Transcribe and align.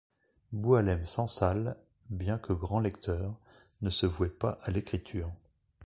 Boualem 0.51 1.05
Sansal, 1.05 1.77
bien 2.09 2.39
que 2.39 2.53
grand 2.53 2.79
lecteur, 2.79 3.37
ne 3.83 3.91
se 3.91 4.07
vouait 4.07 4.29
pas 4.31 4.59
à 4.63 4.71
l'écriture. 4.71 5.29